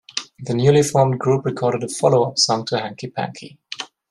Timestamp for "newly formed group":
0.55-1.45